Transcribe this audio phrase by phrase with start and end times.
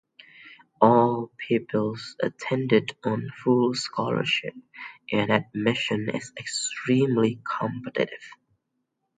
[0.81, 4.55] All pupils attend on full scholarship
[5.11, 8.19] and admission is extremely competitive.